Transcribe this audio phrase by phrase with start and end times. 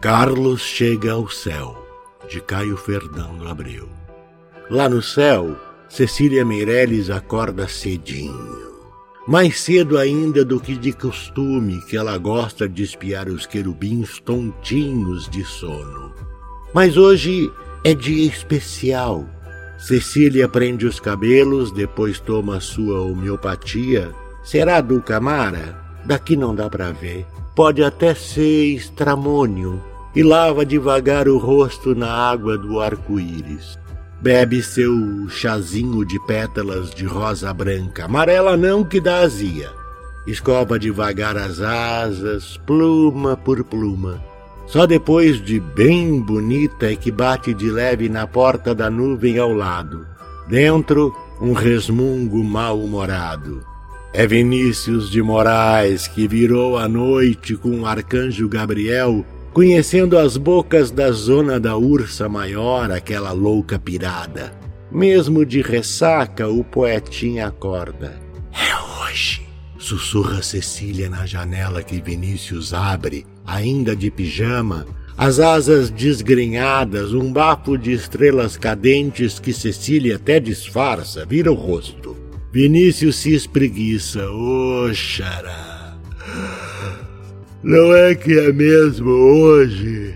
[0.00, 1.76] Carlos chega ao céu,
[2.26, 3.86] de Caio Fernando Abreu.
[4.70, 5.54] Lá no céu,
[5.90, 8.72] Cecília Meirelles acorda cedinho.
[9.28, 15.28] Mais cedo ainda do que de costume, que ela gosta de espiar os querubins tontinhos
[15.28, 16.14] de sono.
[16.72, 17.52] Mas hoje
[17.84, 19.28] é dia especial.
[19.78, 24.14] Cecília prende os cabelos, depois toma sua homeopatia.
[24.42, 25.78] Será do Camara?
[26.06, 27.26] Daqui não dá para ver.
[27.54, 33.78] Pode até ser estramônio, e lava devagar o rosto na água do arco-íris.
[34.20, 39.70] Bebe seu chazinho de pétalas de rosa branca, amarela não que dá azia.
[40.26, 44.22] Escova devagar as asas, pluma por pluma.
[44.66, 49.52] Só depois de bem bonita é que bate de leve na porta da nuvem ao
[49.52, 50.06] lado.
[50.48, 53.64] Dentro, um resmungo mal-humorado.
[54.12, 60.90] É Vinícius de Moraes que virou a noite com o arcanjo Gabriel conhecendo as bocas
[60.90, 64.52] da zona da ursa maior, aquela louca pirada.
[64.90, 68.20] Mesmo de ressaca, o poetinha acorda.
[68.52, 69.46] É hoje,
[69.78, 77.76] sussurra Cecília na janela que Vinícius abre, ainda de pijama, as asas desgrenhadas, um bafo
[77.76, 82.16] de estrelas cadentes que Cecília até disfarça, vira o rosto.
[82.52, 84.28] Vinícius se espreguiça.
[84.30, 85.79] Oxará!
[87.62, 90.14] Não é que é mesmo hoje?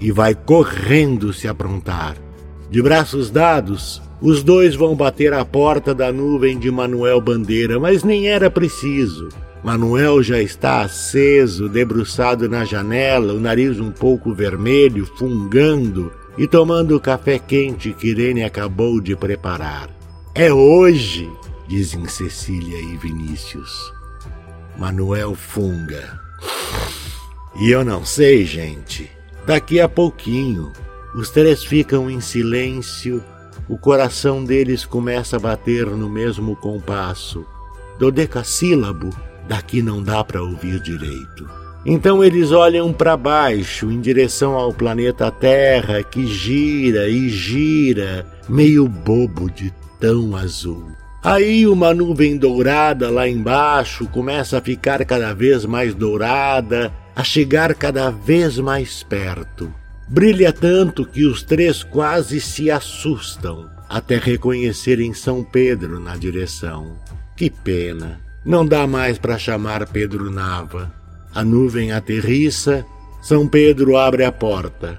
[0.00, 2.16] E vai correndo se aprontar.
[2.68, 8.02] De braços dados, os dois vão bater à porta da nuvem de Manuel Bandeira, mas
[8.02, 9.28] nem era preciso.
[9.62, 16.96] Manuel já está aceso, debruçado na janela, o nariz um pouco vermelho, fungando e tomando
[16.96, 19.90] o café quente que Irene acabou de preparar.
[20.34, 21.30] É hoje,
[21.68, 23.92] dizem Cecília e Vinícius.
[24.76, 26.18] Manuel funga.
[27.56, 29.10] E eu não sei, gente.
[29.46, 30.72] Daqui a pouquinho,
[31.14, 33.22] os três ficam em silêncio,
[33.68, 37.44] o coração deles começa a bater no mesmo compasso.
[37.98, 39.10] Do decassílabo,
[39.48, 41.48] daqui não dá para ouvir direito.
[41.84, 48.86] Então eles olham para baixo, em direção ao planeta Terra, que gira e gira, meio
[48.86, 50.90] bobo de tão azul.
[51.22, 57.74] Aí uma nuvem dourada lá embaixo começa a ficar cada vez mais dourada, a chegar
[57.74, 59.72] cada vez mais perto.
[60.08, 66.96] Brilha tanto que os três quase se assustam até reconhecerem São Pedro na direção.
[67.36, 68.20] Que pena!
[68.44, 70.92] Não dá mais para chamar Pedro Nava.
[71.34, 72.86] A nuvem aterrissa,
[73.20, 74.98] São Pedro abre a porta.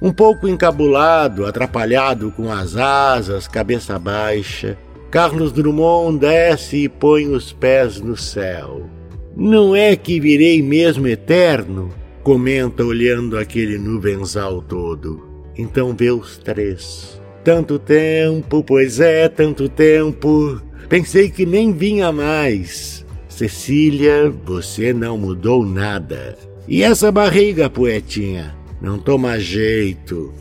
[0.00, 4.78] Um pouco encabulado, atrapalhado com as asas, cabeça baixa,
[5.10, 8.88] Carlos Drummond desce e põe os pés no céu.
[9.36, 11.90] Não é que virei mesmo eterno?
[12.22, 15.26] Comenta olhando aquele nuvenzal todo.
[15.56, 17.20] Então vê os três.
[17.42, 20.60] Tanto tempo, pois é, tanto tempo.
[20.88, 23.04] Pensei que nem vinha mais.
[23.28, 26.36] Cecília, você não mudou nada.
[26.68, 28.54] E essa barriga, poetinha?
[28.80, 30.32] Não toma jeito.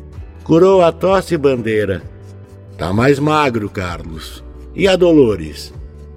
[0.44, 2.04] Curou a tosse bandeira.
[2.78, 4.44] Tá mais magro, Carlos.
[4.76, 5.74] E a Dolores?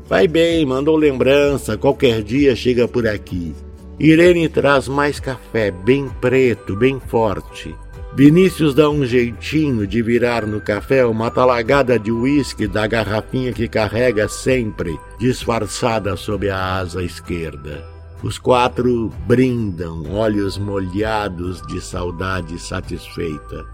[0.06, 3.54] Vai bem, mandou lembrança, qualquer dia chega por aqui.
[3.98, 7.74] Irene traz mais café, bem preto, bem forte.
[8.14, 13.66] Vinícius dá um jeitinho de virar no café uma talagada de uísque da garrafinha que
[13.66, 17.84] carrega sempre, disfarçada sob a asa esquerda.
[18.22, 23.64] Os quatro brindam, olhos molhados de saudade satisfeita.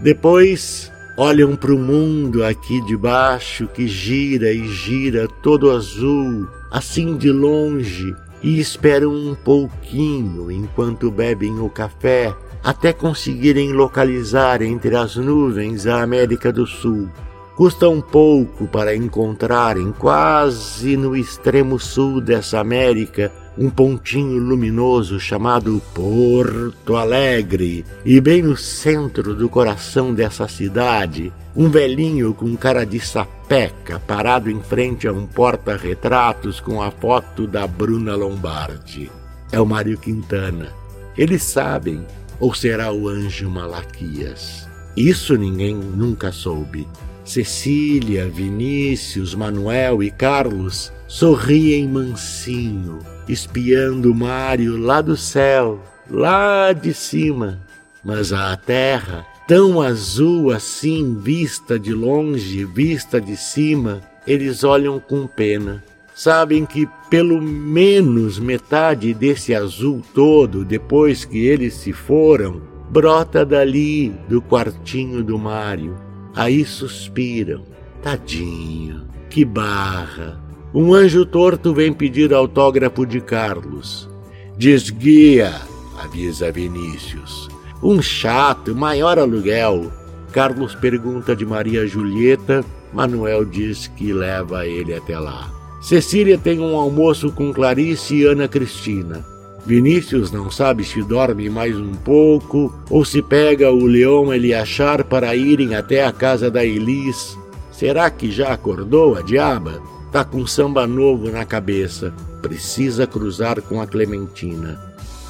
[0.00, 7.16] Depois olham para o mundo aqui de baixo que gira e gira todo azul, assim
[7.16, 12.34] de longe, e esperam um pouquinho enquanto bebem o café
[12.64, 17.08] até conseguirem localizar entre as nuvens a América do Sul.
[17.56, 25.80] Custa um pouco para encontrarem, quase no extremo sul dessa América, um pontinho luminoso chamado
[25.94, 32.98] Porto Alegre, e bem no centro do coração dessa cidade, um velhinho com cara de
[32.98, 39.10] sapeca parado em frente a um porta-retratos com a foto da Bruna Lombardi.
[39.52, 40.72] É o Mário Quintana.
[41.18, 42.06] Eles sabem,
[42.40, 44.66] ou será o anjo Malaquias?
[44.96, 46.88] Isso ninguém nunca soube.
[47.24, 52.98] Cecília, Vinícius, Manuel e Carlos sorriem mansinho
[53.28, 55.80] espiando Mário lá do céu,
[56.10, 57.60] lá de cima.
[58.04, 65.26] Mas a terra, tão azul assim, vista de longe, vista de cima, eles olham com
[65.26, 65.82] pena.
[66.14, 72.60] sabem que pelo menos metade desse azul todo, depois que eles se foram,
[72.90, 76.11] brota dali do quartinho do Mário.
[76.34, 77.62] Aí suspiram.
[78.02, 80.40] Tadinho, que barra.
[80.74, 84.08] Um anjo torto vem pedir autógrafo de Carlos.
[84.56, 85.52] Desguia,
[85.98, 87.48] avisa Vinícius.
[87.82, 89.92] Um chato, maior aluguel.
[90.32, 95.52] Carlos pergunta de Maria Julieta, Manuel diz que leva ele até lá.
[95.80, 99.31] Cecília tem um almoço com Clarice e Ana Cristina.
[99.64, 105.36] Vinícius não sabe se dorme mais um pouco ou se pega o Leão Eliachar para
[105.36, 107.38] irem até a casa da Elis.
[107.70, 109.80] Será que já acordou a diaba?
[110.10, 112.12] Tá com samba novo na cabeça.
[112.42, 114.80] Precisa cruzar com a Clementina.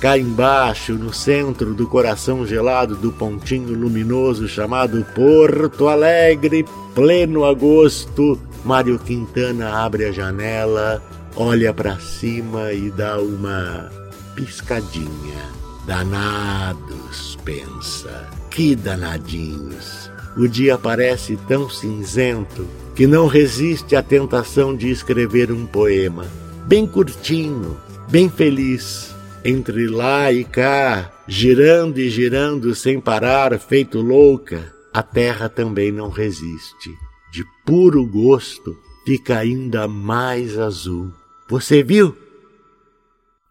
[0.01, 6.65] Cá embaixo, no centro do coração gelado do pontinho luminoso chamado Porto Alegre,
[6.95, 11.01] pleno agosto, Mário Quintana abre a janela,
[11.37, 14.02] olha para cima e dá uma
[14.35, 15.51] piscadinha.
[15.87, 18.29] Danados, pensa.
[18.51, 20.11] Que danadinhos.
[20.37, 26.27] O dia parece tão cinzento que não resiste à tentação de escrever um poema.
[26.67, 27.77] Bem curtinho,
[28.09, 29.13] bem feliz
[29.45, 36.11] entre lá e cá, girando e girando sem parar, feito louca, a terra também não
[36.11, 36.91] resiste.
[37.33, 41.11] De puro gosto, fica ainda mais azul.
[41.49, 42.17] Você viu?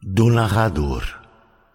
[0.03, 1.03] Do narrador.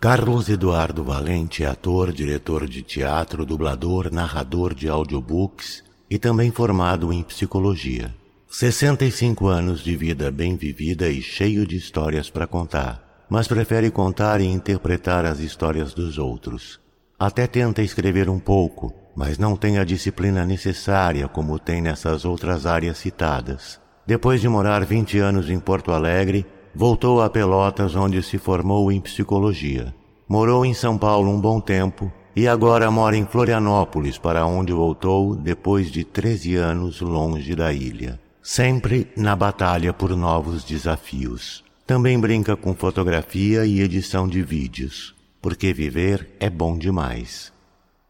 [0.00, 7.12] Carlos Eduardo Valente é ator, diretor de teatro, dublador, narrador de audiobooks e também formado
[7.12, 8.14] em psicologia.
[8.49, 14.40] 65 anos de vida bem vivida e cheio de histórias para contar mas prefere contar
[14.40, 16.81] e interpretar as histórias dos outros.
[17.19, 22.67] Até tenta escrever um pouco, mas não tem a disciplina necessária como tem nessas outras
[22.67, 23.81] áreas citadas.
[24.06, 26.46] Depois de morar 20 anos em Porto Alegre,
[26.76, 29.94] voltou a Pelotas, onde se formou em psicologia.
[30.28, 35.34] Morou em São Paulo um bom tempo e agora mora em Florianópolis, para onde voltou
[35.34, 38.20] depois de 13 anos longe da ilha.
[38.43, 41.64] Sempre na batalha por novos desafios.
[41.87, 47.52] Também brinca com fotografia e edição de vídeos, porque viver é bom demais.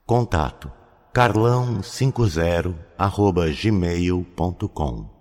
[0.05, 0.73] Contato
[1.15, 5.16] carlão50 arroba gmail.com